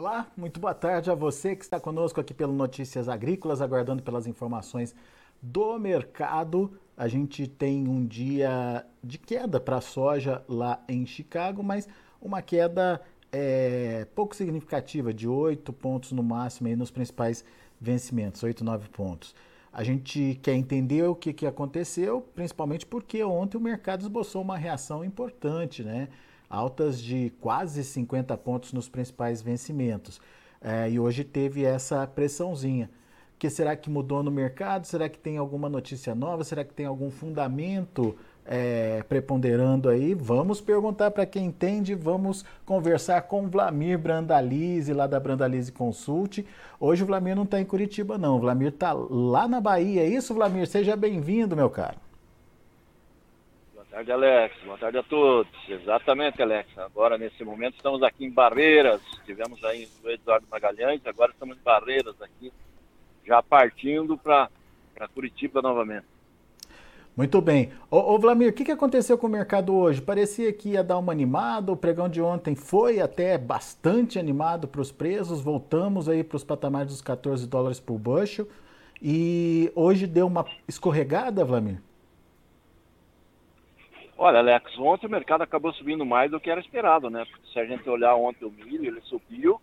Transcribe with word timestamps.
Olá, 0.00 0.32
muito 0.34 0.58
boa 0.58 0.72
tarde 0.72 1.10
a 1.10 1.14
você 1.14 1.54
que 1.54 1.62
está 1.62 1.78
conosco 1.78 2.18
aqui 2.18 2.32
pelo 2.32 2.54
Notícias 2.54 3.06
Agrícolas, 3.06 3.60
aguardando 3.60 4.02
pelas 4.02 4.26
informações 4.26 4.94
do 5.42 5.78
mercado. 5.78 6.72
A 6.96 7.06
gente 7.06 7.46
tem 7.46 7.86
um 7.86 8.06
dia 8.06 8.86
de 9.04 9.18
queda 9.18 9.60
para 9.60 9.76
a 9.76 9.80
soja 9.82 10.42
lá 10.48 10.82
em 10.88 11.04
Chicago, 11.04 11.62
mas 11.62 11.86
uma 12.18 12.40
queda 12.40 13.02
é, 13.30 14.06
pouco 14.14 14.34
significativa, 14.34 15.12
de 15.12 15.28
8 15.28 15.70
pontos 15.70 16.12
no 16.12 16.22
máximo 16.22 16.68
aí 16.68 16.76
nos 16.76 16.90
principais 16.90 17.44
vencimentos, 17.78 18.42
8, 18.42 18.64
9 18.64 18.88
pontos. 18.88 19.34
A 19.70 19.84
gente 19.84 20.40
quer 20.42 20.54
entender 20.54 21.02
o 21.02 21.14
que, 21.14 21.34
que 21.34 21.46
aconteceu, 21.46 22.22
principalmente 22.34 22.86
porque 22.86 23.22
ontem 23.22 23.58
o 23.58 23.60
mercado 23.60 24.00
esboçou 24.00 24.40
uma 24.40 24.56
reação 24.56 25.04
importante, 25.04 25.82
né? 25.82 26.08
Altas 26.50 27.00
de 27.00 27.32
quase 27.40 27.84
50 27.84 28.36
pontos 28.36 28.72
nos 28.72 28.88
principais 28.88 29.40
vencimentos. 29.40 30.20
É, 30.60 30.90
e 30.90 30.98
hoje 30.98 31.22
teve 31.22 31.64
essa 31.64 32.04
pressãozinha. 32.06 32.90
Que 33.38 33.48
será 33.48 33.74
que 33.76 33.88
mudou 33.88 34.22
no 34.22 34.30
mercado? 34.30 34.86
Será 34.86 35.08
que 35.08 35.18
tem 35.18 35.38
alguma 35.38 35.68
notícia 35.68 36.14
nova? 36.14 36.44
Será 36.44 36.64
que 36.64 36.74
tem 36.74 36.84
algum 36.84 37.10
fundamento 37.10 38.16
é, 38.50 39.04
preponderando 39.08 39.88
aí. 39.88 40.12
Vamos 40.12 40.60
perguntar 40.60 41.12
para 41.12 41.24
quem 41.24 41.46
entende, 41.46 41.94
vamos 41.94 42.44
conversar 42.66 43.22
com 43.22 43.44
o 43.44 43.48
Vlamir 43.48 43.96
Brandalize, 43.96 44.92
lá 44.92 45.06
da 45.06 45.20
Brandalize 45.20 45.70
Consult. 45.70 46.44
Hoje 46.78 47.04
o 47.04 47.06
Vlamir 47.06 47.36
não 47.36 47.44
está 47.44 47.60
em 47.60 47.64
Curitiba, 47.64 48.18
não. 48.18 48.36
O 48.36 48.40
Vlamir 48.40 48.68
está 48.68 48.92
lá 48.92 49.46
na 49.46 49.60
Bahia. 49.60 50.02
É 50.02 50.08
isso, 50.08 50.34
Vlamir? 50.34 50.66
Seja 50.66 50.96
bem-vindo, 50.96 51.54
meu 51.54 51.70
caro. 51.70 51.96
Tarde, 53.90 54.12
Alex. 54.12 54.56
Boa 54.64 54.78
tarde 54.78 54.98
a 54.98 55.02
todos. 55.02 55.52
Exatamente, 55.68 56.40
Alex. 56.40 56.78
Agora, 56.78 57.18
nesse 57.18 57.42
momento, 57.42 57.74
estamos 57.74 58.02
aqui 58.04 58.24
em 58.24 58.30
Barreiras. 58.30 59.02
Estivemos 59.14 59.62
aí 59.64 59.88
no 60.02 60.10
Eduardo 60.10 60.46
Magalhães, 60.48 61.04
agora 61.04 61.32
estamos 61.32 61.56
em 61.56 61.60
Barreiras 61.60 62.14
aqui, 62.22 62.52
já 63.26 63.42
partindo 63.42 64.16
para 64.16 64.48
Curitiba 65.12 65.60
novamente. 65.60 66.06
Muito 67.16 67.40
bem. 67.40 67.72
Ô, 67.90 68.14
ô 68.14 68.18
Vlamir, 68.18 68.50
o 68.50 68.52
que, 68.52 68.64
que 68.64 68.70
aconteceu 68.70 69.18
com 69.18 69.26
o 69.26 69.30
mercado 69.30 69.74
hoje? 69.74 70.00
Parecia 70.00 70.52
que 70.52 70.70
ia 70.70 70.84
dar 70.84 70.96
uma 70.96 71.10
animada, 71.10 71.72
o 71.72 71.76
pregão 71.76 72.08
de 72.08 72.22
ontem 72.22 72.54
foi 72.54 73.00
até 73.00 73.36
bastante 73.36 74.20
animado 74.20 74.68
para 74.68 74.80
os 74.80 74.92
preços, 74.92 75.40
voltamos 75.40 76.08
aí 76.08 76.22
para 76.22 76.36
os 76.36 76.44
patamares 76.44 76.92
dos 76.92 77.02
14 77.02 77.46
dólares 77.48 77.80
por 77.80 77.98
bushel, 77.98 78.46
e 79.02 79.72
hoje 79.74 80.06
deu 80.06 80.28
uma 80.28 80.46
escorregada, 80.68 81.44
Vlamir? 81.44 81.82
Olha, 84.22 84.40
Alex, 84.40 84.78
ontem 84.78 85.06
o 85.06 85.10
mercado 85.10 85.40
acabou 85.40 85.72
subindo 85.72 86.04
mais 86.04 86.30
do 86.30 86.38
que 86.38 86.50
era 86.50 86.60
esperado, 86.60 87.08
né? 87.08 87.24
Porque 87.24 87.50
se 87.54 87.58
a 87.58 87.64
gente 87.64 87.88
olhar 87.88 88.14
ontem 88.16 88.44
o 88.44 88.50
milho, 88.50 88.84
ele 88.84 89.00
subiu, 89.00 89.58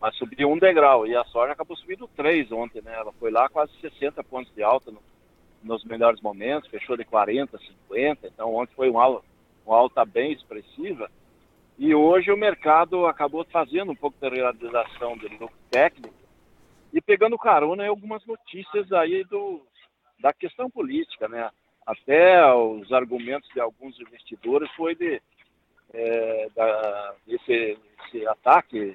mas 0.00 0.16
subiu 0.16 0.50
um 0.50 0.58
degrau, 0.58 1.06
e 1.06 1.14
a 1.14 1.22
soja 1.24 1.52
acabou 1.52 1.76
subindo 1.76 2.08
três 2.16 2.50
ontem, 2.50 2.80
né? 2.80 2.94
Ela 2.94 3.12
foi 3.12 3.30
lá 3.30 3.50
quase 3.50 3.70
60 3.82 4.24
pontos 4.24 4.50
de 4.54 4.62
alta 4.62 4.90
no 4.90 4.98
nos 5.62 5.84
melhores 5.84 6.22
momentos, 6.22 6.70
fechou 6.70 6.96
de 6.96 7.04
40, 7.04 7.58
50, 7.58 8.28
então 8.28 8.54
ontem 8.54 8.72
foi 8.74 8.88
uma, 8.88 9.20
uma 9.66 9.76
alta 9.76 10.06
bem 10.06 10.32
expressiva. 10.32 11.10
E 11.76 11.94
hoje 11.94 12.32
o 12.32 12.36
mercado 12.36 13.06
acabou 13.06 13.44
fazendo 13.44 13.92
um 13.92 13.96
pouco 13.96 14.16
de 14.18 14.34
realização 14.34 15.18
de 15.18 15.28
lucro 15.28 15.50
técnico 15.70 16.14
e 16.94 17.00
pegando 17.02 17.36
carona 17.36 17.84
em 17.84 17.88
algumas 17.88 18.24
notícias 18.24 18.90
aí 18.90 19.22
do, 19.24 19.60
da 20.18 20.32
questão 20.32 20.70
política, 20.70 21.28
né? 21.28 21.50
Até 21.88 22.44
os 22.54 22.92
argumentos 22.92 23.48
de 23.54 23.60
alguns 23.60 23.98
investidores 23.98 24.70
foi 24.72 24.94
de 24.94 25.22
é, 25.94 26.48
da, 26.54 27.14
esse, 27.26 27.78
esse 28.04 28.26
ataque 28.26 28.94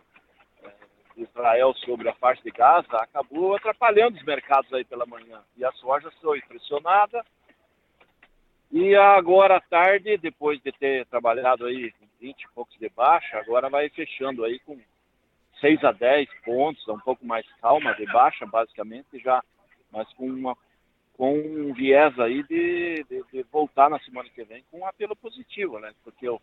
Israel 1.17 1.73
sobre 1.85 2.07
a 2.07 2.13
faixa 2.13 2.43
de 2.43 2.51
Gaza 2.51 2.97
acabou 2.97 3.55
atrapalhando 3.55 4.15
os 4.15 4.23
mercados 4.23 4.71
aí 4.71 4.85
pela 4.85 5.07
manhã. 5.07 5.41
E 5.57 5.65
a 5.65 5.71
soja 5.71 6.11
foi 6.21 6.39
pressionada. 6.43 7.25
E 8.71 8.95
agora 8.95 9.57
à 9.57 9.61
tarde, 9.61 10.15
depois 10.19 10.61
de 10.61 10.71
ter 10.71 11.07
trabalhado 11.07 11.65
aí 11.65 11.91
com 11.93 12.05
20 12.21 12.43
e 12.43 12.47
poucos 12.53 12.77
de 12.77 12.89
baixa, 12.89 13.39
agora 13.39 13.71
vai 13.71 13.89
fechando 13.89 14.45
aí 14.45 14.59
com 14.59 14.79
6 15.61 15.83
a 15.83 15.91
10 15.91 16.29
pontos, 16.45 16.87
um 16.87 16.99
pouco 16.99 17.25
mais 17.25 17.45
calma 17.59 17.95
de 17.95 18.05
baixa, 18.05 18.45
basicamente, 18.45 19.17
já, 19.19 19.43
mas 19.91 20.11
com, 20.13 20.27
uma, 20.27 20.55
com 21.13 21.37
um 21.37 21.73
viés 21.73 22.17
aí 22.19 22.43
de, 22.43 23.05
de, 23.09 23.23
de 23.31 23.43
voltar 23.51 23.89
na 23.89 23.99
semana 23.99 24.29
que 24.29 24.43
vem 24.43 24.63
com 24.71 24.79
um 24.79 24.85
apelo 24.85 25.15
positivo, 25.15 25.79
né? 25.79 25.93
Porque 26.03 26.27
o, 26.27 26.41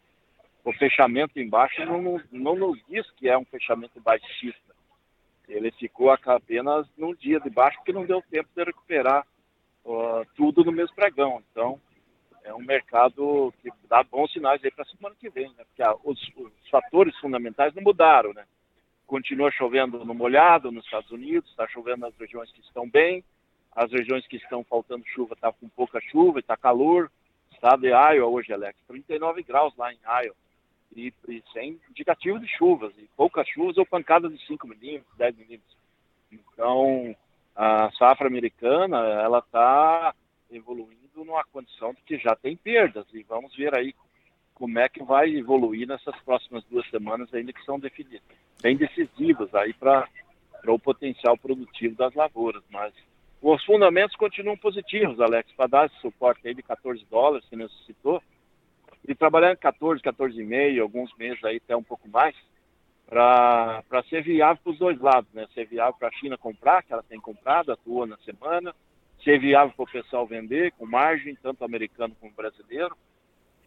o 0.64 0.72
fechamento 0.72 1.41
embaixo 1.41 1.84
não, 1.84 2.20
não 2.31 2.54
nos 2.54 2.78
diz 2.88 3.09
que 3.12 3.28
é 3.28 3.36
um 3.36 3.44
fechamento 3.44 4.00
baixista. 4.00 4.75
Ele 5.48 5.72
ficou 5.72 6.10
apenas 6.10 6.86
num 6.97 7.14
dia 7.14 7.41
de 7.41 7.50
baixo 7.50 7.78
porque 7.78 7.92
não 7.92 8.06
deu 8.06 8.22
tempo 8.30 8.48
de 8.54 8.62
recuperar 8.62 9.26
uh, 9.84 10.25
tudo 10.36 10.64
no 10.64 10.70
mesmo 10.70 10.94
pregão. 10.94 11.42
Então, 11.50 11.80
é 12.44 12.54
um 12.54 12.62
mercado 12.62 13.53
que 13.60 13.70
dá 13.88 14.03
bons 14.04 14.32
sinais 14.32 14.62
aí 14.64 14.70
para 14.70 14.84
a 14.84 14.88
semana 14.88 15.16
que 15.19 15.28
vem, 15.28 15.48
né? 15.48 15.64
Porque 15.64 15.82
ah, 15.82 15.94
os, 16.04 16.20
os, 16.36 16.69
fatores 16.70 17.16
fundamentais 17.19 17.75
não 17.75 17.82
mudaram, 17.82 18.32
né? 18.32 18.44
Continua 19.06 19.50
chovendo 19.50 20.04
no 20.04 20.14
molhado 20.14 20.70
nos 20.70 20.84
Estados 20.84 21.10
Unidos, 21.10 21.50
está 21.50 21.66
chovendo 21.69 22.03
nas 22.03 22.16
regiões 22.16 22.50
que 22.53 22.60
estão 22.60 22.88
bem, 22.88 23.25
as 23.72 23.91
regiões 23.91 24.26
que 24.26 24.36
estão 24.36 24.64
faltando 24.64 25.06
chuva 25.06 25.34
está 25.34 25.53
com 25.53 25.69
pouca 25.69 26.00
chuva 26.00 26.41
está 26.41 26.56
calor. 26.56 27.10
Estado 27.53 27.82
de 27.82 27.88
Iowa 27.88 28.26
hoje, 28.26 28.53
Alex, 28.53 28.78
39 28.86 29.42
graus 29.42 29.76
lá 29.76 29.92
em 29.92 29.98
Iowa 30.04 30.34
e, 30.94 31.12
e, 31.28 31.42
sem 31.53 31.80
indicativo 31.88 32.38
de 32.38 32.48
chuvas, 32.48 32.92
e 32.98 33.09
poucas 33.16 33.48
chuvas 33.48 33.76
ou 33.78 33.86
pancadas 33.86 34.32
de 34.32 34.47
5 34.47 34.66
milímetros, 34.66 35.16
10 35.16 35.36
milímetros. 35.36 35.76
Então, 36.32 37.14
a 37.54 37.91
safra 37.92 38.26
americana, 38.26 38.98
ela 38.98 39.38
está 39.38 40.14
evoluindo 40.50 40.98
numa 41.14 41.44
condição 41.44 41.92
de 41.92 42.03
que 42.03 42.19
já 42.19 42.34
tem 42.34 42.56
perdas, 42.56 43.06
e 43.12 43.22
vamos 43.22 43.54
ver 43.54 43.75
aí 43.75 43.94
como 44.54 44.78
é 44.78 44.88
que 44.88 45.03
vai 45.03 45.30
evoluir 45.34 45.86
nessas 45.86 46.16
próximas 46.22 46.64
duas 46.64 46.88
semanas 46.91 47.32
ainda 47.32 47.53
que 47.53 47.64
são 47.64 47.78
definidas, 47.78 48.22
bem 48.60 48.76
decisivas 48.76 49.54
aí 49.54 49.72
para 49.72 50.09
o 50.66 50.78
potencial 50.78 51.36
produtivo 51.36 51.94
das 51.94 52.14
lavouras, 52.14 52.62
mas 52.70 52.92
os 53.43 53.65
fundamentos 53.65 54.17
continuam 54.17 54.56
positivos, 54.56 55.21
Alex, 55.21 55.51
para 55.53 55.67
dar 55.67 55.87
esse 55.87 55.99
suporte 56.01 56.47
aí 56.47 56.55
de 56.55 56.62
14 56.62 57.05
dólares 57.11 57.47
que 57.49 57.56
você 57.56 57.75
citou, 57.87 58.23
e 59.09 59.15
trabalhando 59.15 59.56
14, 59.56 60.03
14,5, 60.03 60.81
alguns 60.81 61.15
meses 61.17 61.43
aí 61.45 61.56
até 61.56 61.75
um 61.75 61.83
pouco 61.83 62.06
mais, 62.09 62.37
para 63.09 63.83
ser 64.09 64.23
viável 64.23 64.62
para 64.62 64.73
os 64.73 64.78
dois 64.78 65.01
lados, 65.01 65.33
né? 65.33 65.49
Ser 65.55 65.67
viável 65.67 65.95
para 65.99 66.09
a 66.09 66.12
China 66.12 66.39
comprar, 66.39 66.83
que 66.83 66.93
ela 66.93 67.03
tem 67.03 67.19
comprado, 67.19 67.73
atua 67.73 68.06
na 68.06 68.17
semana, 68.19 68.75
ser 69.25 69.41
viável 69.41 69.75
para 69.75 69.83
o 69.83 69.91
pessoal 69.91 70.27
vender, 70.27 70.72
com 70.72 70.87
margem, 70.87 71.34
tanto 71.43 71.65
americano 71.65 72.15
como 72.21 72.33
brasileiro. 72.33 72.97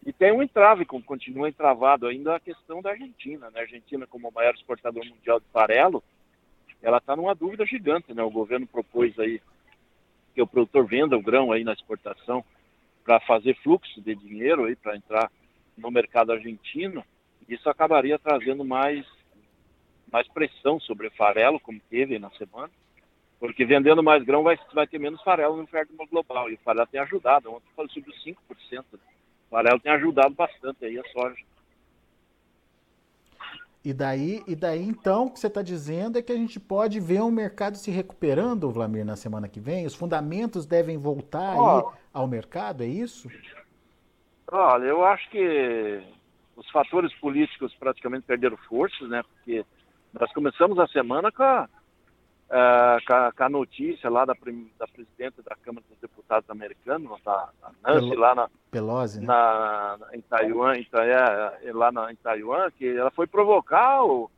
E 0.06 0.12
tem 0.12 0.32
um 0.32 0.42
entrave, 0.42 0.84
como 0.84 1.04
continua 1.04 1.48
entravado 1.48 2.06
ainda 2.06 2.36
a 2.36 2.40
questão 2.40 2.80
da 2.80 2.90
Argentina. 2.90 3.50
Né? 3.50 3.60
A 3.60 3.62
Argentina, 3.62 4.06
como 4.06 4.28
o 4.28 4.32
maior 4.32 4.54
exportador 4.54 5.04
mundial 5.04 5.40
de 5.40 5.46
farelo, 5.52 6.02
ela 6.82 6.98
está 6.98 7.16
numa 7.16 7.34
dúvida 7.34 7.66
gigante. 7.66 8.14
Né? 8.14 8.22
O 8.22 8.30
governo 8.30 8.66
propôs 8.66 9.18
aí 9.18 9.40
que 10.34 10.42
o 10.42 10.46
produtor 10.46 10.86
venda 10.86 11.16
o 11.16 11.22
grão 11.22 11.52
aí 11.52 11.64
na 11.64 11.72
exportação 11.72 12.44
para 13.04 13.20
fazer 13.20 13.54
fluxo 13.62 14.00
de 14.00 14.14
dinheiro 14.14 14.64
aí 14.64 14.74
para 14.74 14.96
entrar 14.96 15.30
no 15.76 15.90
mercado 15.90 16.32
argentino, 16.32 17.04
isso 17.48 17.68
acabaria 17.68 18.18
trazendo 18.18 18.64
mais 18.64 19.06
mais 20.10 20.28
pressão 20.28 20.78
sobre 20.78 21.10
farelo, 21.10 21.58
como 21.58 21.80
teve 21.90 22.20
na 22.20 22.30
semana, 22.30 22.70
porque 23.40 23.64
vendendo 23.64 24.00
mais 24.00 24.22
grão 24.22 24.44
vai, 24.44 24.56
vai 24.72 24.86
ter 24.86 25.00
menos 25.00 25.20
farelo 25.22 25.56
no 25.56 25.68
mercado 25.70 26.08
global, 26.08 26.48
e 26.48 26.54
o 26.54 26.58
farelo 26.58 26.86
tem 26.86 27.00
ajudado, 27.00 27.52
ontem 27.52 27.66
falou 27.74 27.90
sobre 27.90 28.12
5%, 28.12 28.36
o 28.92 28.98
farelo 29.50 29.80
tem 29.80 29.90
ajudado 29.90 30.32
bastante 30.32 30.84
aí 30.84 30.96
a 30.96 31.04
soja. 31.08 31.42
E 33.84 33.92
daí, 33.92 34.42
e 34.46 34.56
daí, 34.56 34.82
então, 34.82 35.26
o 35.26 35.30
que 35.30 35.38
você 35.38 35.46
está 35.46 35.60
dizendo 35.60 36.18
é 36.18 36.22
que 36.22 36.32
a 36.32 36.36
gente 36.36 36.58
pode 36.58 36.98
ver 36.98 37.20
um 37.20 37.30
mercado 37.30 37.76
se 37.76 37.90
recuperando, 37.90 38.70
Vlamir, 38.70 39.04
na 39.04 39.14
semana 39.14 39.46
que 39.46 39.60
vem? 39.60 39.84
Os 39.84 39.94
fundamentos 39.94 40.64
devem 40.64 40.96
voltar 40.96 41.54
oh, 41.54 41.92
ao 42.10 42.26
mercado, 42.26 42.82
é 42.82 42.86
isso? 42.86 43.28
Olha, 44.50 44.84
eu 44.84 45.04
acho 45.04 45.28
que 45.28 46.02
os 46.56 46.70
fatores 46.70 47.12
políticos 47.16 47.74
praticamente 47.74 48.24
perderam 48.24 48.56
forças, 48.56 49.06
né? 49.10 49.22
Porque 49.22 49.66
nós 50.18 50.32
começamos 50.32 50.78
a 50.78 50.86
semana 50.86 51.30
com 51.30 51.42
a, 51.42 51.68
uh, 52.48 53.04
com 53.06 53.14
a, 53.14 53.32
com 53.32 53.44
a 53.44 53.48
notícia 53.48 54.10
lá 54.10 54.24
da, 54.24 54.34
da 54.78 54.86
presidenta 54.86 55.42
da 55.42 55.56
Câmara 55.56 55.84
dos 55.88 55.98
Deputados 55.98 56.48
americanos, 56.50 57.20
a 57.26 57.50
Nancy, 57.82 58.10
Pel 58.10 58.18
lá 58.18 58.34
na, 58.34 58.50
Pelosi, 58.70 59.20
né? 59.20 59.26
na, 59.26 59.98
em 60.12 60.20
Taiwan, 60.20 60.76
em, 60.76 60.86
é, 60.92 61.72
lá 61.72 61.92
na, 61.92 62.12
em 62.12 62.16
Taiwan, 62.16 62.70
que 62.72 62.86
ela 62.86 63.10
foi 63.10 63.26
provocar 63.26 64.04
o, 64.04 64.30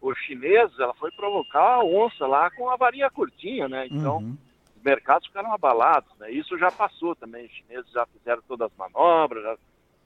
os 0.00 0.18
chineses, 0.18 0.78
ela 0.78 0.94
foi 0.94 1.10
provocar 1.12 1.74
a 1.74 1.84
onça 1.84 2.26
lá 2.26 2.50
com 2.50 2.70
a 2.70 2.76
varinha 2.76 3.10
curtinha, 3.10 3.68
né? 3.68 3.86
Então, 3.90 4.18
uhum. 4.18 4.36
os 4.76 4.82
mercados 4.82 5.26
ficaram 5.26 5.52
abalados, 5.52 6.10
né? 6.18 6.30
Isso 6.30 6.56
já 6.58 6.70
passou 6.70 7.16
também, 7.16 7.46
os 7.46 7.52
chineses 7.52 7.90
já 7.90 8.06
fizeram 8.06 8.42
todas 8.46 8.70
as 8.70 8.76
manobras, 8.76 9.42
já 9.42 9.56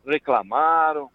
reclamaram, 0.07 1.11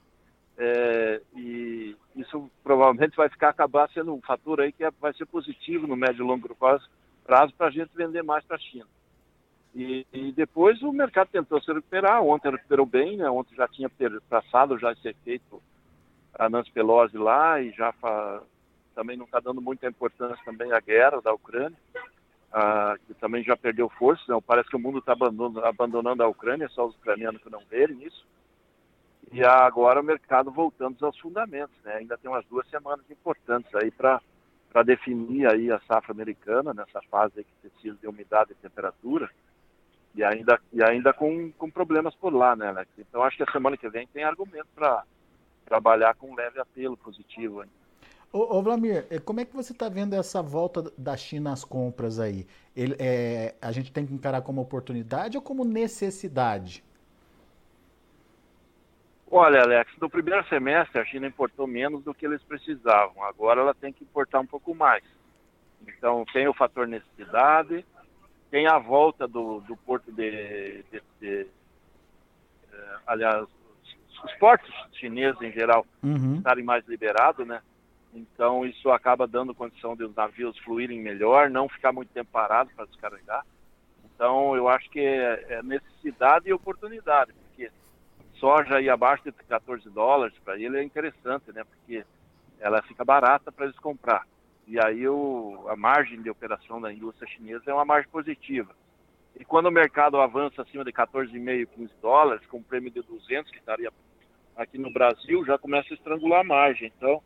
É, 0.60 1.22
e 1.36 1.96
isso 2.16 2.50
provavelmente 2.64 3.16
vai 3.16 3.30
ficar 3.30 3.50
acabar 3.50 3.88
sendo 3.92 4.14
um 4.14 4.22
fator 4.22 4.60
aí 4.60 4.72
que 4.72 4.84
é, 4.84 4.90
vai 5.00 5.14
ser 5.14 5.28
positivo 5.28 5.86
no 5.86 5.96
médio 5.96 6.24
e 6.24 6.28
longo 6.28 6.56
prazo 6.56 6.90
para 7.26 7.68
a 7.68 7.70
gente 7.70 7.92
vender 7.96 8.24
mais 8.24 8.44
para 8.44 8.56
a 8.56 8.60
China. 8.60 8.88
E, 9.76 10.08
e, 10.12 10.32
depois 10.32 10.82
o 10.82 10.92
mercado 10.92 11.30
tentou 11.32 11.62
se 11.62 11.72
recuperar. 11.72 12.24
Ontem 12.24 12.50
recuperou 12.50 12.86
bem, 12.86 13.18
né? 13.18 13.30
Ontem 13.30 13.56
já 13.56 13.68
tinha 13.68 13.92
passado 14.28 14.80
já 14.80 14.92
esse 14.92 15.08
efeito 15.10 15.62
a 16.34 16.50
Nancy 16.50 16.72
Pelosi 16.72 17.18
lá 17.18 17.62
e 17.62 17.72
já 17.72 17.92
fa... 17.94 18.42
também 18.96 19.16
não 19.16 19.26
está 19.26 19.40
dando 19.40 19.62
muita 19.62 19.88
importância 19.88 20.44
também 20.44 20.72
à 20.72 20.80
guerra 20.80 21.22
da 21.22 21.32
Ucrânia, 21.34 21.78
ah, 22.52 22.96
que 23.06 23.14
também 23.16 23.44
já 23.44 23.56
perdeu 23.56 23.88
força. 23.90 24.24
Né? 24.28 24.40
Parece 24.46 24.70
que 24.70 24.76
o 24.76 24.80
mundo 24.80 24.98
está 24.98 25.14
abandonando, 25.14 25.64
abandonando 25.64 26.24
a 26.24 26.28
Ucrânia, 26.28 26.68
só 26.70 26.88
os 26.88 26.96
ucranianos 26.96 27.42
que 27.42 27.50
não 27.52 27.62
verem 27.70 28.04
isso. 28.04 28.26
E 29.32 29.44
agora 29.44 30.00
o 30.00 30.04
mercado 30.04 30.52
voltando 30.52 31.06
aos 31.06 31.20
fundamentos, 31.20 31.76
né? 31.84 31.96
Ainda 31.96 32.18
tem 32.18 32.30
umas 32.30 32.46
duas 32.46 32.68
semanas 32.70 33.06
importantes 33.10 33.74
aí 33.76 33.92
para 33.92 34.22
para 34.70 34.84
definir 34.84 35.48
aí 35.50 35.72
a 35.72 35.80
safra 35.88 36.12
americana 36.12 36.74
nessa 36.74 37.02
fase 37.10 37.44
que 37.44 37.70
precisa 37.70 37.98
de 38.00 38.06
umidade 38.06 38.52
e 38.52 38.56
temperatura 38.56 39.30
e 40.14 40.24
ainda 40.24 40.60
e 40.72 40.84
ainda 40.84 41.14
com, 41.14 41.52
com 41.54 41.70
problemas 41.70 42.14
por 42.16 42.34
lá, 42.34 42.56
né, 42.56 42.68
Alex? 42.68 42.92
Então 42.98 43.24
acho 43.24 43.38
que 43.38 43.44
a 43.44 43.52
semana 43.52 43.78
que 43.78 43.90
vem 43.90 44.08
tem 44.08 44.24
argumento 44.24 44.68
para 44.76 45.04
trabalhar 45.66 46.16
com 46.16 46.32
um 46.32 46.36
leve 46.36 46.60
apelo 46.60 46.98
positivo. 46.98 47.64
Hein? 47.64 47.70
Ô, 48.32 48.58
ô 48.58 48.62
Vlamir, 48.62 49.06
eh, 49.10 49.20
como 49.20 49.40
é 49.40 49.46
que 49.46 49.56
você 49.56 49.72
está 49.72 49.90
vendo 49.90 50.14
essa 50.14 50.42
volta 50.42 50.92
da 50.98 51.16
China 51.16 51.54
às 51.54 51.64
compras 51.64 52.20
aí? 52.20 52.46
Ele, 52.76 52.96
é, 53.00 53.56
a 53.62 53.72
gente 53.72 53.92
tem 53.92 54.06
que 54.06 54.14
encarar 54.14 54.42
como 54.42 54.62
oportunidade 54.62 55.38
ou 55.38 55.44
como 55.44 55.64
necessidade? 55.64 56.84
Olha, 59.30 59.62
Alex, 59.62 59.92
no 60.00 60.10
primeiro 60.10 60.48
semestre 60.48 61.02
a 61.02 61.06
China 61.06 61.28
importou 61.28 61.68
menos 61.68 62.04
do 62.04 62.14
que 62.14 62.26
eles 62.26 62.42
precisavam. 62.44 63.24
Agora 63.24 63.62
ela 63.62 63.74
tem 63.74 63.92
que 63.92 64.04
importar 64.04 64.40
um 64.40 64.46
pouco 64.46 64.74
mais. 64.74 65.04
Então 65.86 66.26
tem 66.32 66.48
o 66.48 66.54
fator 66.54 66.88
necessidade, 66.88 67.86
tem 68.50 68.68
a 68.68 68.78
volta 68.78 69.28
do, 69.28 69.60
do 69.62 69.76
porto 69.78 70.12
de, 70.12 70.32
de, 70.32 70.84
de, 70.92 71.02
de 71.20 71.48
eh, 72.72 72.98
aliás, 73.06 73.48
os 74.24 74.34
portos 74.36 74.74
chineses 74.94 75.42
em 75.42 75.52
geral 75.52 75.86
uhum. 76.02 76.38
estarem 76.38 76.64
mais 76.64 76.88
liberados, 76.88 77.46
né? 77.46 77.62
Então 78.14 78.66
isso 78.66 78.90
acaba 78.90 79.28
dando 79.28 79.54
condição 79.54 79.96
de 79.96 80.04
os 80.04 80.16
navios 80.16 80.58
fluírem 80.60 81.00
melhor, 81.02 81.50
não 81.50 81.70
ficar 81.70 81.92
muito 81.92 82.12
tempo 82.14 82.32
parado 82.32 82.72
para 82.76 82.86
descarregar. 82.86 83.46
Então 84.06 84.56
eu 84.56 84.68
acho 84.68 84.90
que 84.90 85.00
é, 85.00 85.46
é 85.50 85.64
necessidade 85.64 86.50
e 86.50 86.54
oportunidade, 86.54 87.34
soja 88.40 88.76
aí 88.76 88.90
abaixo 88.90 89.24
de 89.24 89.32
14 89.32 89.90
dólares 89.90 90.36
para 90.44 90.60
ele 90.60 90.78
é 90.78 90.84
interessante, 90.84 91.52
né? 91.52 91.64
Porque 91.64 92.06
ela 92.60 92.82
fica 92.84 93.06
barata 93.06 93.52
para 93.52 93.66
eles 93.66 93.78
comprar. 93.80 94.26
E 94.68 94.80
aí 94.80 95.08
o, 95.08 95.66
a 95.70 95.76
margem 95.76 96.22
de 96.22 96.30
operação 96.30 96.82
da 96.82 96.92
indústria 96.92 97.28
chinesa 97.28 97.64
é 97.68 97.74
uma 97.74 97.86
margem 97.86 98.10
positiva. 98.12 98.76
E 99.40 99.46
quando 99.46 99.68
o 99.68 99.72
mercado 99.72 100.20
avança 100.20 100.62
acima 100.62 100.84
de 100.84 100.92
14,5, 100.92 101.68
15 101.68 101.94
dólares, 102.02 102.46
com 102.48 102.58
um 102.58 102.64
prêmio 102.64 102.90
de 102.90 103.02
200 103.02 103.52
que 103.52 103.60
estaria 103.60 103.92
aqui 104.56 104.78
no 104.78 104.92
Brasil, 104.92 105.46
já 105.46 105.58
começa 105.58 105.94
a 105.94 105.96
estrangular 105.96 106.42
a 106.42 106.44
margem. 106.44 106.92
Então, 106.98 107.22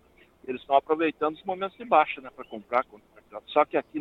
eles 0.45 0.61
estão 0.61 0.75
aproveitando 0.75 1.35
os 1.35 1.43
momentos 1.43 1.77
de 1.77 1.85
baixa 1.85 2.19
né, 2.19 2.29
para 2.35 2.45
comprar. 2.45 2.85
Só 3.47 3.63
que 3.63 3.77
aqui, 3.77 3.99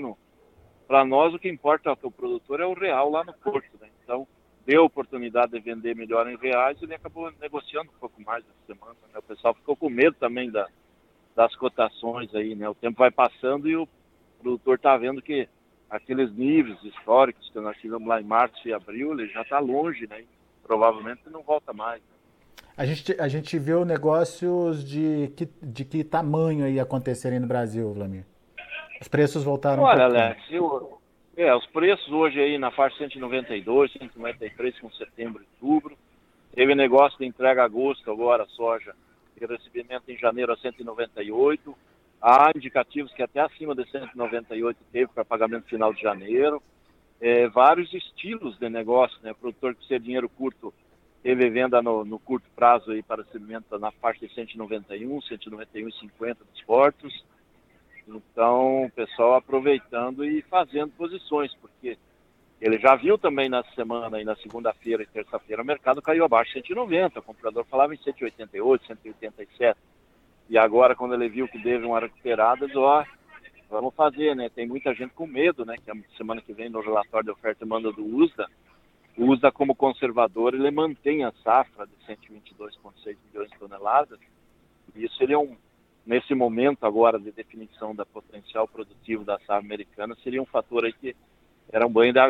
para 0.89 1.05
nós, 1.05 1.33
o 1.33 1.39
que 1.39 1.49
importa 1.49 1.95
para 1.95 2.09
o 2.09 2.12
produtor 2.12 2.61
é 2.61 2.67
o 2.67 2.75
real 2.75 3.11
lá 3.11 3.23
no 3.23 3.33
porto. 3.33 3.79
Né? 3.81 3.89
Então, 4.03 4.27
deu 4.71 4.85
oportunidade 4.85 5.51
de 5.51 5.59
vender 5.59 5.97
melhor 5.97 6.29
em 6.29 6.37
reais 6.37 6.79
e 6.81 6.85
ele 6.85 6.95
acabou 6.95 7.33
negociando 7.41 7.91
um 7.91 7.99
pouco 7.99 8.23
mais 8.23 8.45
essa 8.45 8.75
semana. 8.75 8.97
Né? 9.13 9.19
O 9.19 9.23
pessoal 9.23 9.53
ficou 9.53 9.75
com 9.75 9.91
medo 9.91 10.15
também 10.21 10.49
da, 10.49 10.69
das 11.35 11.57
cotações 11.57 12.33
aí, 12.37 12.55
né? 12.55 12.69
O 12.69 12.75
tempo 12.75 12.99
vai 12.99 13.11
passando 13.11 13.69
e 13.69 13.77
o 13.77 13.89
produtor 14.41 14.77
está 14.77 14.97
vendo 14.97 15.21
que 15.21 15.49
aqueles 15.91 16.33
níveis 16.33 16.79
históricos 16.85 17.51
que 17.51 17.59
nós 17.59 17.77
tivemos 17.79 18.07
lá 18.07 18.21
em 18.21 18.25
março 18.25 18.57
e 18.69 18.73
abril, 18.73 19.13
ele 19.13 19.27
já 19.27 19.43
está 19.43 19.59
longe, 19.59 20.07
né? 20.07 20.23
provavelmente 20.63 21.23
não 21.29 21.43
volta 21.43 21.73
mais. 21.73 22.01
A 22.77 22.87
gente, 22.87 23.21
a 23.21 23.27
gente 23.27 23.59
vê 23.59 23.75
negócios 23.85 24.85
de 24.85 25.33
que, 25.37 25.49
de 25.61 25.85
que 25.85 26.05
tamanho 26.05 26.65
aí 26.65 26.79
acontecerem 26.79 27.41
no 27.41 27.49
Brasil, 27.49 27.93
Vlamir? 27.93 28.25
Os 29.01 29.09
preços 29.09 29.43
voltaram 29.43 29.83
Olha, 29.83 30.03
um 30.03 30.05
Alex, 30.05 30.43
eu, 30.49 31.00
é, 31.37 31.55
os 31.55 31.67
preços 31.67 32.09
hoje 32.11 32.41
aí 32.41 32.59
na 32.59 32.71
faixa 32.71 32.99
192, 32.99 33.93
193 33.93 34.79
com 34.81 34.91
setembro 34.93 35.43
e 35.43 35.47
outubro. 35.65 35.97
Teve 36.55 36.75
negócio 36.75 37.19
de 37.19 37.27
entrega 37.27 37.62
a 37.62 37.65
agosto 37.65 38.11
agora, 38.11 38.47
soja, 38.47 38.94
e 39.41 39.47
recebimento 39.47 40.11
em 40.11 40.17
janeiro 40.17 40.53
a 40.53 40.56
198. 40.56 41.75
Há 42.21 42.50
indicativos 42.55 43.12
que 43.12 43.23
até 43.23 43.41
acima 43.41 43.75
de 43.75 43.88
198 43.91 44.79
teve 44.93 45.06
para 45.12 45.25
pagamento 45.25 45.69
final 45.69 45.94
de 45.94 46.03
janeiro. 46.03 46.62
É, 47.21 47.49
vários 47.49 47.93
estilos 47.94 48.59
de 48.59 48.69
negócio, 48.69 49.19
né? 49.23 49.33
Produtor 49.33 49.73
que 49.73 49.79
precisa 49.79 50.00
dinheiro 50.00 50.29
curto 50.29 50.73
teve 51.23 51.50
venda 51.50 51.83
no, 51.83 52.05
no, 52.05 52.19
curto 52.19 52.49
prazo 52.56 52.91
aí 52.93 53.03
para 53.03 53.23
recebimento 53.23 53.79
na 53.79 53.91
faixa 53.93 54.26
de 54.26 54.35
191, 54.35 55.19
191,50 55.21 56.37
dos 56.50 56.62
portos. 56.67 57.25
Então, 58.17 58.85
o 58.85 58.91
pessoal 58.91 59.35
aproveitando 59.37 60.25
e 60.25 60.43
fazendo 60.43 60.91
posições, 60.93 61.55
porque 61.61 61.97
ele 62.61 62.79
já 62.79 62.97
viu 62.97 63.17
também 63.17 63.49
na 63.49 63.62
semana 63.75 64.21
e 64.21 64.25
na 64.25 64.35
segunda-feira 64.37 65.03
e 65.03 65.07
terça-feira 65.07 65.62
o 65.62 65.67
mercado 65.67 66.03
caiu 66.03 66.25
abaixo 66.25 66.55
de 66.55 66.67
190, 66.67 67.21
o 67.21 67.23
comprador 67.23 67.65
falava 67.65 67.95
em 67.95 67.99
188, 67.99 68.87
187. 68.87 69.79
E 70.49 70.59
agora, 70.59 70.97
quando 70.97 71.15
ele 71.15 71.29
viu 71.29 71.47
que 71.47 71.62
teve 71.62 71.87
uma 71.87 72.01
recuperada, 72.01 72.65
ele 72.65 72.77
ó, 72.77 73.05
vamos 73.71 73.95
fazer, 73.95 74.35
né? 74.35 74.51
Tem 74.53 74.67
muita 74.67 74.93
gente 74.93 75.15
com 75.15 75.27
medo, 75.27 75.65
né? 75.65 75.77
Que 75.83 75.91
a 75.91 75.95
semana 76.17 76.43
que 76.43 76.53
vem 76.53 76.69
no 76.69 76.81
relatório 76.81 77.27
de 77.27 77.31
oferta 77.31 77.62
e 77.62 77.67
demanda 77.67 77.93
do 77.93 78.05
USDA, 78.05 78.49
o 79.17 79.27
USDA 79.27 79.53
como 79.53 79.77
conservador, 79.77 80.55
ele 80.55 80.71
mantém 80.71 81.25
a 81.25 81.33
safra 81.45 81.87
de 81.87 81.95
122,6 82.05 83.17
milhões 83.29 83.51
de 83.51 83.59
toneladas. 83.59 84.19
E 84.97 85.05
isso 85.05 85.23
ele 85.23 85.35
é 85.35 85.39
um, 85.39 85.57
nesse 86.06 86.35
momento 86.35 86.85
agora 86.85 87.19
de 87.19 87.31
definição 87.31 87.94
da 87.94 88.05
potencial 88.05 88.67
produtivo 88.67 89.25
da 89.25 89.38
safra 89.41 89.58
americana, 89.58 90.17
seria 90.23 90.43
um 90.43 90.47
fator 90.47 90.85
aí 90.85 90.93
que 90.93 91.14
era 91.73 91.87
um 91.87 91.93
banho 91.93 92.12
de, 92.12 92.20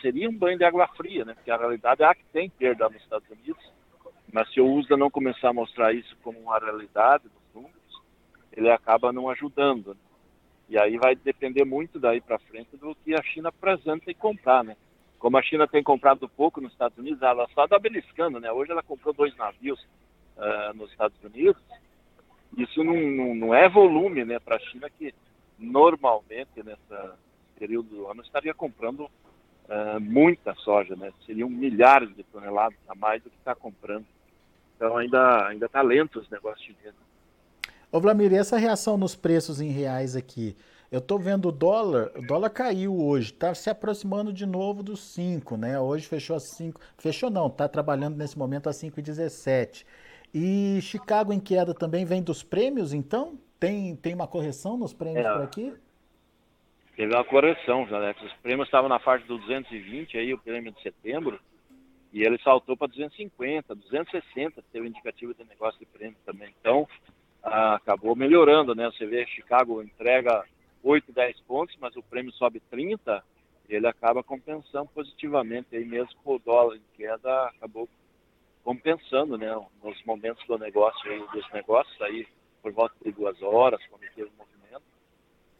seria 0.00 0.28
um 0.28 0.36
banho 0.36 0.58
de 0.58 0.64
água 0.64 0.86
fria, 0.88 1.24
né? 1.24 1.34
Porque 1.34 1.50
a 1.50 1.56
realidade 1.56 2.02
é 2.02 2.14
que 2.14 2.24
tem 2.32 2.48
perda 2.48 2.88
nos 2.88 3.02
Estados 3.02 3.28
Unidos, 3.28 3.62
mas 4.32 4.52
se 4.52 4.60
o 4.60 4.72
USDA 4.72 4.96
não 4.96 5.10
começar 5.10 5.48
a 5.48 5.52
mostrar 5.52 5.92
isso 5.92 6.16
como 6.22 6.38
uma 6.38 6.58
realidade 6.58 7.24
dos 7.24 7.54
números, 7.54 8.02
ele 8.52 8.70
acaba 8.70 9.12
não 9.12 9.28
ajudando. 9.28 9.88
Né? 9.88 10.00
E 10.68 10.78
aí 10.78 10.96
vai 10.98 11.16
depender 11.16 11.64
muito 11.64 11.98
daí 11.98 12.20
para 12.20 12.38
frente 12.38 12.76
do 12.76 12.94
que 12.96 13.14
a 13.14 13.22
China 13.22 13.48
apresenta 13.48 14.10
e 14.10 14.14
comprar, 14.14 14.62
né? 14.62 14.76
Como 15.18 15.36
a 15.36 15.42
China 15.42 15.66
tem 15.66 15.82
comprado 15.82 16.28
pouco 16.28 16.60
nos 16.60 16.72
Estados 16.72 16.98
Unidos, 16.98 17.22
ela 17.22 17.48
só 17.54 17.64
está 17.64 17.78
beliscando, 17.78 18.38
né? 18.38 18.52
Hoje 18.52 18.70
ela 18.70 18.82
comprou 18.82 19.14
dois 19.14 19.34
navios 19.36 19.80
uh, 20.36 20.76
nos 20.76 20.90
Estados 20.90 21.16
Unidos. 21.24 21.60
Isso 22.56 22.82
não, 22.82 22.96
não, 22.96 23.34
não 23.34 23.54
é 23.54 23.68
volume, 23.68 24.24
né, 24.24 24.38
para 24.38 24.56
a 24.56 24.60
China 24.60 24.88
que 24.88 25.14
normalmente 25.58 26.62
nessa 26.64 27.16
período 27.58 27.88
do 27.88 28.06
ano 28.08 28.22
estaria 28.22 28.54
comprando 28.54 29.00
uh, 29.04 30.00
muita 30.00 30.54
soja, 30.56 30.94
né? 30.94 31.12
Seriam 31.24 31.48
milhares 31.48 32.14
de 32.14 32.22
toneladas 32.24 32.78
a 32.88 32.94
mais 32.94 33.22
do 33.22 33.30
que 33.30 33.36
está 33.36 33.54
comprando. 33.54 34.04
Então 34.76 34.96
ainda 34.96 35.46
ainda 35.46 35.66
está 35.66 35.82
lento 35.82 36.20
os 36.20 36.28
negócios 36.28 36.64
chineses. 36.64 36.98
Ô 37.90 38.00
Vlamir, 38.00 38.32
e 38.32 38.36
essa 38.36 38.58
reação 38.58 38.96
nos 38.96 39.16
preços 39.16 39.60
em 39.60 39.70
reais 39.70 40.16
aqui? 40.16 40.56
Eu 40.90 40.98
estou 40.98 41.18
vendo 41.18 41.48
o 41.48 41.52
dólar, 41.52 42.12
o 42.14 42.22
dólar 42.22 42.50
caiu 42.50 42.96
hoje, 42.96 43.32
está 43.32 43.52
se 43.54 43.68
aproximando 43.68 44.32
de 44.32 44.46
novo 44.46 44.84
dos 44.84 45.00
5, 45.00 45.56
né? 45.56 45.80
Hoje 45.80 46.06
fechou 46.06 46.36
a 46.36 46.40
5, 46.40 46.80
fechou 46.96 47.28
não, 47.28 47.48
está 47.48 47.66
trabalhando 47.68 48.16
nesse 48.16 48.38
momento 48.38 48.68
a 48.68 48.72
5,17. 48.72 49.84
E 50.34 50.80
Chicago 50.82 51.32
em 51.32 51.40
queda 51.40 51.74
também 51.74 52.04
vem 52.04 52.22
dos 52.22 52.42
prêmios, 52.42 52.92
então? 52.92 53.38
Tem, 53.58 53.96
tem 53.96 54.14
uma 54.14 54.26
correção 54.26 54.76
nos 54.76 54.92
prêmios 54.92 55.24
é, 55.24 55.32
por 55.32 55.42
aqui? 55.42 55.74
Teve 56.94 57.14
uma 57.14 57.24
correção, 57.24 57.86
Alex. 57.90 58.22
Os 58.22 58.32
prêmios 58.34 58.68
estavam 58.68 58.88
na 58.88 58.98
faixa 58.98 59.26
do 59.26 59.38
220, 59.38 60.16
aí 60.18 60.32
o 60.32 60.38
prêmio 60.38 60.72
de 60.72 60.82
setembro, 60.82 61.40
e 62.12 62.22
ele 62.22 62.38
saltou 62.42 62.76
para 62.76 62.88
250, 62.88 63.74
260, 63.74 64.62
teve 64.72 64.88
indicativo 64.88 65.34
de 65.34 65.44
negócio 65.44 65.78
de 65.78 65.86
prêmio 65.86 66.16
também. 66.24 66.54
Então, 66.60 66.88
ah, 67.42 67.74
acabou 67.74 68.16
melhorando, 68.16 68.74
né? 68.74 68.86
Você 68.86 69.06
vê, 69.06 69.26
Chicago 69.26 69.82
entrega 69.82 70.44
8, 70.82 71.12
10 71.12 71.40
pontos, 71.40 71.76
mas 71.80 71.94
o 71.96 72.02
prêmio 72.02 72.32
sobe 72.32 72.60
30, 72.70 73.22
ele 73.68 73.86
acaba 73.86 74.22
compensando 74.22 74.88
positivamente, 74.94 75.76
aí 75.76 75.84
mesmo 75.84 76.14
com 76.24 76.36
o 76.36 76.38
dólar 76.38 76.76
em 76.76 76.96
queda, 76.96 77.46
acabou 77.48 77.88
compensando, 78.66 79.38
né? 79.38 79.54
Nos 79.82 80.04
momentos 80.04 80.44
do 80.48 80.58
negócio, 80.58 81.08
aí, 81.08 81.24
dos 81.32 81.52
negócios, 81.52 82.02
aí 82.02 82.26
por 82.60 82.72
volta 82.72 82.96
de 83.04 83.12
duas 83.12 83.40
horas, 83.40 83.80
quando 83.88 84.00
teve 84.12 84.28
o 84.28 84.32
movimento, 84.36 84.82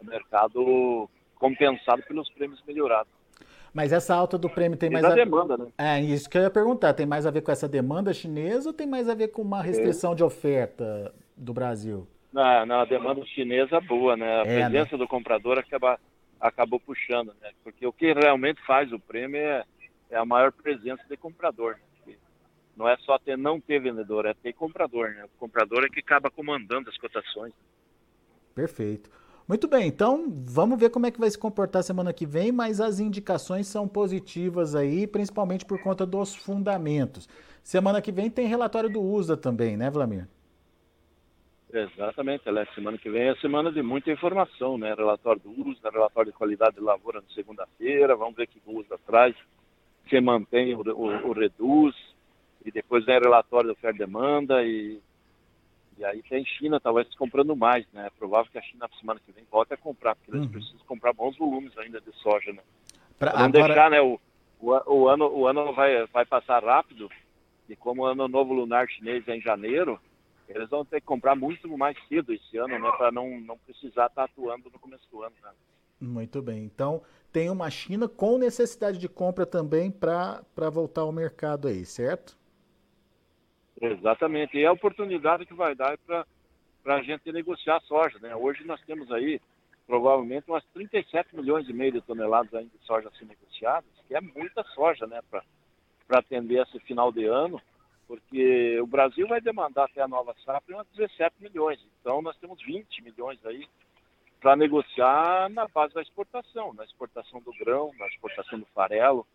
o 0.01 0.05
mercado 0.05 1.09
compensado 1.37 2.03
pelos 2.03 2.29
prêmios 2.31 2.61
melhorados. 2.67 3.13
Mas 3.73 3.93
essa 3.93 4.13
alta 4.13 4.37
do 4.37 4.51
prêmio 4.51 4.77
tem 4.77 4.89
E 4.89 4.93
mais 4.93 5.05
a... 5.05 5.15
demanda, 5.15 5.57
né? 5.57 5.67
É, 5.79 6.01
isso 6.01 6.29
que 6.29 6.37
eu 6.37 6.43
ia 6.43 6.51
perguntar. 6.51 6.95
Tem 6.95 7.07
mais 7.07 7.27
a 7.27 7.31
ver 7.31 7.43
com 7.43 7.53
essa 7.53 7.69
demanda 7.69 8.13
chinesa 8.13 8.71
ou 8.71 8.73
tem 8.73 8.89
mais 8.89 9.09
a 9.09 9.15
ver 9.15 9.29
com 9.29 9.43
uma 9.43 9.63
restrição 9.63 10.13
de 10.13 10.25
oferta 10.25 11.15
do 11.37 11.55
Brasil? 11.55 12.09
Na, 12.33 12.67
na 12.67 12.85
demanda 12.85 13.25
chinesa 13.27 13.81
boa, 13.81 14.17
né? 14.17 14.41
A 14.41 14.43
É, 14.43 14.45
né? 14.47 14.69
presença 14.71 14.99
do 14.99 15.07
comprador 15.07 15.59
acaba, 15.59 16.01
acabou 16.41 16.81
puxando, 16.81 17.33
né? 17.41 17.51
Porque 17.63 17.87
o 17.87 17.93
que 17.93 18.13
realmente 18.13 18.61
faz 18.67 18.91
o 18.93 18.99
prêmio 18.99 19.39
é, 19.39 19.63
é 20.11 20.17
a 20.17 20.25
maior 20.25 20.51
presença 20.51 21.05
de 21.09 21.17
comprador. 21.17 21.75
Né? 21.75 21.81
Não 22.77 22.89
é 22.89 22.97
só 22.99 23.19
ter, 23.19 23.39
não 23.39 23.61
ter 23.61 23.81
vendedor, 23.81 24.27
é 24.27 24.35
ter 24.35 24.53
comprador, 24.53 25.11
né? 25.11 25.25
O 25.25 25.39
comprador 25.39 25.85
é 25.85 25.89
que 25.89 26.01
acaba 26.01 26.31
comandando 26.31 26.91
as 26.91 26.99
cotações. 26.99 27.55
Perfeito. 28.55 29.11
Muito 29.49 29.69
bem, 29.69 29.87
então 29.87 30.27
vamos 30.45 30.79
ver 30.79 30.91
como 30.91 31.07
é 31.07 31.11
que 31.11 31.21
vai 31.21 31.31
se 31.31 31.39
comportar 31.39 31.83
semana 31.83 32.13
que 32.13 32.27
vem, 32.27 32.51
mas 32.51 32.81
as 32.81 32.99
indicações 32.99 33.69
são 33.69 33.87
positivas 33.87 34.75
aí, 34.75 35.07
principalmente 35.07 35.65
por 35.65 35.81
conta 35.81 36.05
dos 36.05 36.35
fundamentos. 36.35 37.29
Semana 37.63 38.03
que 38.03 38.11
vem 38.11 38.29
tem 38.29 38.49
relatório 38.49 38.91
do 38.91 39.01
USA 39.01 39.37
também, 39.37 39.77
né, 39.77 39.89
Vlamir? 39.89 40.29
Exatamente, 41.73 42.49
Alex. 42.49 42.75
Semana 42.75 42.97
que 42.99 43.11
vem 43.11 43.29
é 43.29 43.37
semana 43.37 43.71
de 43.71 43.83
muita 43.83 44.11
informação, 44.11 44.79
né? 44.79 44.95
Relatório 44.95 45.43
do 45.43 45.69
USDA, 45.69 45.91
relatório 45.91 46.33
de 46.33 46.39
qualidade 46.39 46.77
de 46.77 46.81
lavoura 46.81 47.21
na 47.21 47.35
segunda-feira. 47.35 48.17
Vamos 48.17 48.37
ver 48.37 48.45
o 48.45 48.49
que 48.49 48.61
o 48.65 48.79
USDA 48.79 48.99
traz, 49.07 49.37
se 50.09 50.21
mantém 50.21 50.75
o, 50.75 50.81
o, 50.81 51.29
o 51.29 51.33
reduz. 51.33 51.95
E 52.67 52.71
depois 52.73 53.05
vem 53.07 53.21
relatório 53.21 53.69
da 53.69 53.73
oferta 53.75 53.97
e 53.97 53.99
demanda. 54.07 54.63
E, 54.65 55.01
e 55.97 56.05
aí 56.05 56.21
tem 56.25 56.45
China 56.45 56.81
talvez 56.81 57.09
comprando 57.15 57.55
mais, 57.55 57.87
né? 57.93 58.09
É 58.09 58.11
provável 58.11 58.51
que 58.51 58.59
a 58.59 58.63
China 58.63 58.89
na 58.91 58.99
semana 58.99 59.21
que 59.25 59.31
vem 59.33 59.45
volte 59.51 59.73
a 59.73 59.77
comprar, 59.77 60.17
porque 60.17 60.31
eles 60.33 60.43
Uhum. 60.47 60.51
precisam 60.51 60.81
comprar 60.87 61.13
bons 61.13 61.37
volumes 61.39 61.77
ainda 61.79 62.01
de 62.01 62.13
soja, 62.17 62.53
né? 62.53 62.63
Pra- 63.19 63.31
Pra 63.31 63.39
não 63.41 63.47
agora, 63.47 63.67
deixar, 63.69 63.91
né? 63.91 64.01
O, 64.03 64.21
o, 64.61 64.71
o 64.93 65.09
ano, 65.09 65.29
o 65.33 65.47
ano 65.47 65.73
vai, 65.73 66.05
vai 66.09 66.27
passar 66.27 66.63
rápido. 66.63 67.09
E 67.69 67.75
como 67.77 68.03
o 68.03 68.07
ano 68.07 68.27
novo 68.29 68.53
lunar 68.53 68.89
chinês 68.89 69.27
é 69.29 69.37
em 69.37 69.41
janeiro, 69.41 69.99
eles 70.49 70.69
vão 70.69 70.85
ter 70.85 71.01
que 71.01 71.07
comprar 71.07 71.35
muito 71.35 71.69
mais 71.79 71.97
cedo 72.09 72.33
esse 72.33 72.57
ano, 72.57 72.79
né? 72.79 72.93
Para 72.99 73.11
não, 73.13 73.41
não 73.41 73.57
precisar 73.59 74.07
estar 74.07 74.25
atuando 74.25 74.71
no 74.71 74.79
começo 74.79 75.09
do 75.11 75.23
ano. 75.23 75.35
Né? 75.43 75.51
Muito 76.01 76.43
bem. 76.43 76.63
Então, 76.65 77.03
tem 77.33 77.49
uma 77.51 77.71
China 77.71 78.09
com 78.09 78.39
necessidade 78.39 78.99
de 78.99 79.09
compra 79.09 79.45
também 79.47 79.91
para 79.91 80.45
voltar 80.71 81.01
ao 81.03 81.13
mercado 81.13 81.69
aí, 81.69 81.85
certo? 81.85 82.37
Exatamente. 83.81 84.57
E 84.57 84.63
é 84.65 84.67
a 84.67 84.73
oportunidade 84.73 85.47
que 85.47 85.55
vai 85.55 85.75
dar 85.75 85.97
para 85.99 86.25
a 86.87 87.03
gente 87.03 87.31
negociar 87.31 87.81
soja, 87.83 88.19
né? 88.21 88.35
Hoje 88.35 88.65
nós 88.65 88.81
temos 88.83 89.11
aí 89.13 89.41
provavelmente 89.87 90.49
umas 90.49 90.65
37 90.75 91.37
milhões 91.37 91.69
e 91.69 91.73
meio 91.73 91.93
de 91.93 92.01
toneladas 92.01 92.53
ainda 92.55 92.71
de 92.71 92.87
soja 92.87 93.09
a 93.09 93.19
ser 93.19 93.27
negociadas, 93.27 93.89
que 94.09 94.15
é 94.15 94.21
muita 94.21 94.65
soja, 94.75 95.07
né? 95.07 95.21
Para 95.31 96.19
atender 96.19 96.63
esse 96.63 96.79
final 96.81 97.13
de 97.13 97.25
ano, 97.25 97.61
porque 98.09 98.81
o 98.81 98.87
Brasil 98.87 99.27
vai 99.29 99.41
demandar 99.41 99.85
até 99.85 100.01
a 100.01 100.09
nova 100.09 100.35
safra 100.45 100.75
umas 100.75 100.87
17 100.97 101.37
milhões. 101.41 101.81
Então 102.01 102.23
nós 102.23 102.37
temos 102.39 102.61
20 102.63 103.03
milhões 103.03 103.45
aí 103.45 103.67
para 104.41 104.57
negociar 104.57 105.49
na 105.51 105.67
base 105.69 105.95
da 105.95 106.03
exportação, 106.03 106.73
na 106.75 106.85
exportação 106.85 107.41
do 107.41 107.53
grão, 107.53 107.93
na 107.99 108.07
exportação 108.07 108.59
do 108.59 108.67
farelo, 108.67 109.27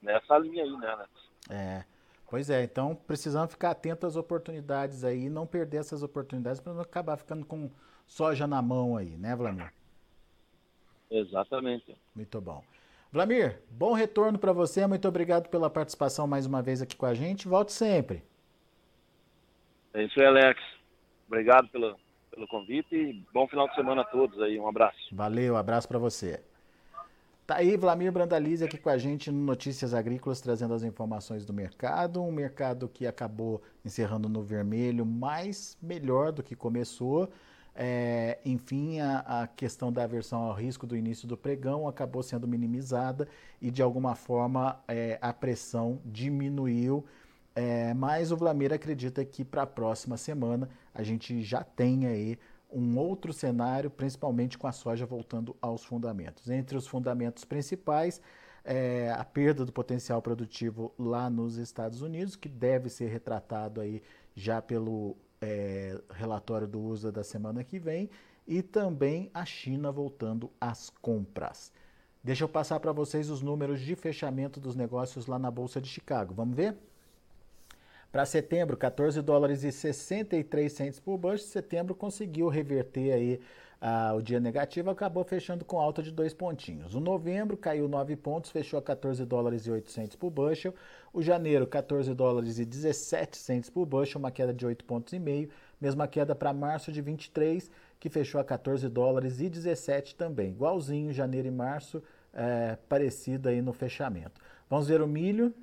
nessa 0.00 0.36
linha 0.38 0.64
aí, 0.64 0.76
né? 0.76 0.88
Alex? 0.88 1.10
É. 1.50 1.91
Pois 2.32 2.48
é, 2.48 2.64
então 2.64 2.94
precisamos 2.94 3.50
ficar 3.50 3.72
atento 3.72 4.06
às 4.06 4.16
oportunidades 4.16 5.04
aí, 5.04 5.28
não 5.28 5.46
perder 5.46 5.76
essas 5.76 6.02
oportunidades 6.02 6.62
para 6.62 6.72
não 6.72 6.80
acabar 6.80 7.18
ficando 7.18 7.44
com 7.44 7.70
soja 8.06 8.46
na 8.46 8.62
mão 8.62 8.96
aí, 8.96 9.18
né, 9.18 9.36
Vlamir? 9.36 9.70
Exatamente. 11.10 11.94
Muito 12.16 12.40
bom. 12.40 12.64
Vlamir, 13.12 13.60
bom 13.70 13.92
retorno 13.92 14.38
para 14.38 14.50
você. 14.50 14.86
Muito 14.86 15.06
obrigado 15.06 15.50
pela 15.50 15.68
participação 15.68 16.26
mais 16.26 16.46
uma 16.46 16.62
vez 16.62 16.80
aqui 16.80 16.96
com 16.96 17.04
a 17.04 17.12
gente. 17.12 17.46
Volte 17.46 17.70
sempre. 17.70 18.24
É 19.92 20.02
isso 20.02 20.18
aí, 20.18 20.24
Alex. 20.24 20.58
Obrigado 21.26 21.68
pelo, 21.68 21.98
pelo 22.30 22.48
convite 22.48 22.96
e 22.96 23.12
bom 23.30 23.46
final 23.46 23.68
de 23.68 23.74
semana 23.74 24.00
a 24.00 24.06
todos 24.06 24.40
aí. 24.40 24.58
Um 24.58 24.66
abraço. 24.66 25.14
Valeu, 25.14 25.54
abraço 25.54 25.86
para 25.86 25.98
você. 25.98 26.42
Tá 27.52 27.58
aí 27.58 27.76
Vlamir 27.76 28.10
Brandalize 28.10 28.64
aqui 28.64 28.78
com 28.78 28.88
a 28.88 28.96
gente 28.96 29.30
no 29.30 29.38
Notícias 29.38 29.92
Agrícolas, 29.92 30.40
trazendo 30.40 30.72
as 30.72 30.82
informações 30.82 31.44
do 31.44 31.52
mercado. 31.52 32.22
Um 32.22 32.32
mercado 32.32 32.88
que 32.88 33.06
acabou 33.06 33.60
encerrando 33.84 34.26
no 34.26 34.42
vermelho, 34.42 35.04
mas 35.04 35.76
melhor 35.82 36.32
do 36.32 36.42
que 36.42 36.56
começou. 36.56 37.28
É, 37.76 38.38
enfim, 38.42 39.00
a, 39.00 39.42
a, 39.42 39.46
questão 39.46 39.92
da 39.92 40.04
aversão 40.04 40.40
ao 40.40 40.54
risco 40.54 40.86
do 40.86 40.96
início 40.96 41.28
do 41.28 41.36
pregão 41.36 41.86
acabou 41.86 42.22
sendo 42.22 42.48
minimizada 42.48 43.28
e, 43.60 43.70
de 43.70 43.82
alguma 43.82 44.14
forma, 44.14 44.80
é, 44.88 45.18
a 45.20 45.30
pressão 45.30 46.00
diminuiu. 46.06 47.04
É, 47.54 47.92
mas 47.92 48.32
o 48.32 48.36
Vlamir 48.36 48.72
acredita 48.72 49.22
que 49.26 49.44
para 49.44 49.64
a 49.64 49.66
próxima 49.66 50.16
semana 50.16 50.70
a 50.94 51.02
gente 51.02 51.42
já 51.42 51.62
tem 51.62 52.06
aí 52.06 52.38
um 52.72 52.98
outro 52.98 53.32
cenário, 53.32 53.90
principalmente 53.90 54.58
com 54.58 54.66
a 54.66 54.72
soja 54.72 55.06
voltando 55.06 55.56
aos 55.60 55.84
fundamentos. 55.84 56.48
Entre 56.48 56.76
os 56.76 56.86
fundamentos 56.86 57.44
principais, 57.44 58.20
é, 58.64 59.12
a 59.16 59.24
perda 59.24 59.64
do 59.64 59.72
potencial 59.72 60.22
produtivo 60.22 60.92
lá 60.98 61.28
nos 61.28 61.56
Estados 61.56 62.02
Unidos, 62.02 62.36
que 62.36 62.48
deve 62.48 62.88
ser 62.88 63.08
retratado 63.08 63.80
aí 63.80 64.02
já 64.34 64.62
pelo 64.62 65.16
é, 65.40 66.00
relatório 66.10 66.66
do 66.66 66.80
USA 66.80 67.10
da 67.10 67.24
semana 67.24 67.64
que 67.64 67.78
vem, 67.78 68.08
e 68.46 68.62
também 68.62 69.30
a 69.32 69.44
China 69.44 69.92
voltando 69.92 70.50
às 70.60 70.90
compras. 70.90 71.72
Deixa 72.24 72.44
eu 72.44 72.48
passar 72.48 72.78
para 72.78 72.92
vocês 72.92 73.30
os 73.30 73.42
números 73.42 73.80
de 73.80 73.96
fechamento 73.96 74.60
dos 74.60 74.76
negócios 74.76 75.26
lá 75.26 75.38
na 75.38 75.50
Bolsa 75.50 75.80
de 75.80 75.88
Chicago. 75.88 76.32
Vamos 76.34 76.54
ver? 76.56 76.76
Para 78.12 78.26
setembro, 78.26 78.76
14 78.76 79.22
dólares 79.22 79.64
e 79.64 79.72
63 79.72 80.70
centos 80.70 81.00
por 81.00 81.16
bushel. 81.16 81.48
Setembro 81.48 81.94
conseguiu 81.94 82.46
reverter 82.48 83.10
aí 83.10 83.40
ah, 83.80 84.12
o 84.14 84.20
dia 84.20 84.38
negativo, 84.38 84.90
acabou 84.90 85.24
fechando 85.24 85.64
com 85.64 85.80
alta 85.80 86.02
de 86.02 86.12
dois 86.12 86.34
pontinhos. 86.34 86.94
O 86.94 87.00
novembro 87.00 87.56
caiu 87.56 87.88
9 87.88 88.14
pontos, 88.16 88.50
fechou 88.50 88.78
a 88.78 88.82
14 88.82 89.24
dólares 89.24 89.66
e 89.66 89.70
800 89.70 90.14
por 90.16 90.30
bushel. 90.30 90.74
O 91.10 91.22
janeiro, 91.22 91.66
14 91.66 92.12
dólares 92.12 92.58
e 92.58 92.66
17 92.66 93.34
centos 93.34 93.70
por 93.70 93.86
bushel, 93.86 94.18
uma 94.18 94.30
queda 94.30 94.52
de 94.52 94.66
8 94.66 94.84
pontos 94.84 95.14
e 95.14 95.18
meio. 95.18 95.48
Mesma 95.80 96.06
queda 96.06 96.34
para 96.34 96.52
março 96.52 96.92
de 96.92 97.00
23, 97.00 97.70
que 97.98 98.10
fechou 98.10 98.38
a 98.38 98.44
14 98.44 98.90
dólares 98.90 99.40
e 99.40 99.48
17 99.48 100.16
também. 100.16 100.50
Igualzinho 100.50 101.14
janeiro 101.14 101.48
e 101.48 101.50
março, 101.50 102.02
é, 102.34 102.76
parecido 102.90 103.48
aí 103.48 103.62
no 103.62 103.72
fechamento. 103.72 104.38
Vamos 104.68 104.86
ver 104.86 105.00
o 105.00 105.08
milho. 105.08 105.54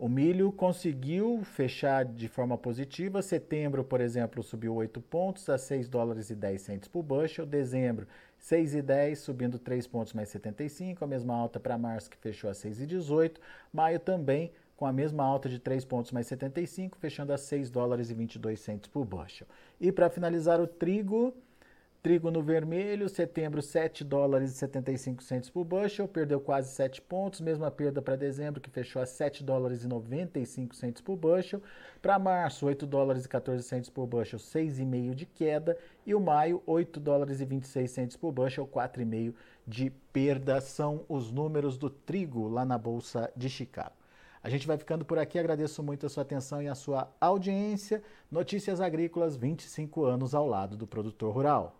O 0.00 0.08
milho 0.08 0.50
conseguiu 0.50 1.42
fechar 1.44 2.06
de 2.06 2.26
forma 2.26 2.56
positiva. 2.56 3.20
Setembro, 3.20 3.84
por 3.84 4.00
exemplo, 4.00 4.42
subiu 4.42 4.74
8 4.76 4.98
pontos 4.98 5.46
a 5.50 5.58
6 5.58 5.90
dólares 5.90 6.30
e 6.30 6.34
10 6.34 6.62
centos 6.62 6.88
por 6.88 7.02
bushel. 7.02 7.44
Dezembro, 7.44 8.06
6,10, 8.40 9.16
subindo 9.16 9.58
3 9.58 9.86
pontos 9.86 10.14
mais 10.14 10.30
75, 10.30 11.04
a 11.04 11.06
mesma 11.06 11.36
alta 11.36 11.60
para 11.60 11.76
março 11.76 12.08
que 12.08 12.16
fechou 12.16 12.48
a 12.48 12.54
6,18. 12.54 13.36
Maio 13.70 14.00
também 14.00 14.50
com 14.74 14.86
a 14.86 14.92
mesma 14.92 15.22
alta 15.22 15.50
de 15.50 15.58
3 15.58 15.84
pontos 15.84 16.12
mais 16.12 16.26
75, 16.28 16.96
fechando 16.96 17.34
a 17.34 17.36
6 17.36 17.68
dólares 17.68 18.08
e 18.08 18.14
22 18.14 18.58
centos 18.58 18.88
por 18.88 19.04
bushel. 19.04 19.46
E 19.78 19.92
para 19.92 20.08
finalizar 20.08 20.62
o 20.62 20.66
trigo, 20.66 21.34
Trigo 22.02 22.30
no 22.30 22.42
vermelho, 22.42 23.10
setembro 23.10 23.60
7 23.60 24.02
dólares 24.04 24.52
e 24.52 24.54
75 24.54 25.22
centos 25.22 25.50
por 25.50 25.64
bushel, 25.64 26.08
perdeu 26.08 26.40
quase 26.40 26.70
7 26.70 27.02
pontos, 27.02 27.42
mesma 27.42 27.70
perda 27.70 28.00
para 28.00 28.16
dezembro, 28.16 28.58
que 28.58 28.70
fechou 28.70 29.02
a 29.02 29.06
7 29.06 29.44
dólares 29.44 29.84
e 29.84 29.86
95 29.86 30.74
centos 30.74 31.02
por 31.02 31.16
bushel. 31.16 31.60
Para 32.00 32.18
março, 32.18 32.64
8 32.64 32.86
dólares 32.86 33.26
e 33.26 33.28
14 33.28 33.62
centos 33.62 33.90
por 33.90 34.06
bushel, 34.06 34.38
6,5 34.38 35.14
de 35.14 35.26
queda. 35.26 35.76
E 36.06 36.14
o 36.14 36.20
maio, 36.20 36.62
8 36.64 36.98
dólares 36.98 37.38
e 37.42 37.44
26 37.44 37.90
centos 37.90 38.16
por 38.16 38.32
bushel, 38.32 38.66
4,5 38.66 39.34
de 39.66 39.90
perda. 40.10 40.58
São 40.62 41.04
os 41.06 41.30
números 41.30 41.76
do 41.76 41.90
trigo 41.90 42.48
lá 42.48 42.64
na 42.64 42.78
Bolsa 42.78 43.30
de 43.36 43.50
Chicago. 43.50 43.92
A 44.42 44.48
gente 44.48 44.66
vai 44.66 44.78
ficando 44.78 45.04
por 45.04 45.18
aqui, 45.18 45.38
agradeço 45.38 45.82
muito 45.82 46.06
a 46.06 46.08
sua 46.08 46.22
atenção 46.22 46.62
e 46.62 46.68
a 46.68 46.74
sua 46.74 47.14
audiência. 47.20 48.02
Notícias 48.30 48.80
Agrícolas, 48.80 49.36
25 49.36 50.06
anos 50.06 50.34
ao 50.34 50.46
lado 50.46 50.78
do 50.78 50.86
produtor 50.86 51.34
rural. 51.34 51.79